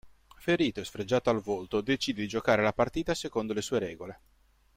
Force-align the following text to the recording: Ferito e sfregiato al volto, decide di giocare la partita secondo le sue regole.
Ferito 0.39 0.79
e 0.79 0.83
sfregiato 0.83 1.29
al 1.29 1.41
volto, 1.43 1.79
decide 1.79 2.21
di 2.21 2.27
giocare 2.27 2.63
la 2.63 2.73
partita 2.73 3.13
secondo 3.13 3.53
le 3.53 3.61
sue 3.61 3.77
regole. 3.77 4.19